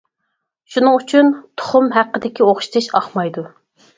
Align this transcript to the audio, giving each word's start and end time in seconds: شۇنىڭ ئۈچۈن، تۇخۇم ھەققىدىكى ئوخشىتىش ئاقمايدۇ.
شۇنىڭ 0.75 0.95
ئۈچۈن، 0.99 1.29
تۇخۇم 1.61 1.91
ھەققىدىكى 1.97 2.47
ئوخشىتىش 2.47 2.87
ئاقمايدۇ. 3.01 3.45